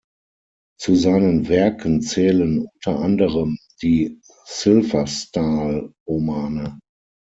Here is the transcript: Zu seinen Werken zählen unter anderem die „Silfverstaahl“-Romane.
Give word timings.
Zu 0.81 0.95
seinen 0.95 1.47
Werken 1.47 2.01
zählen 2.01 2.65
unter 2.73 2.97
anderem 3.03 3.59
die 3.83 4.19
„Silfverstaahl“-Romane. 4.47 6.79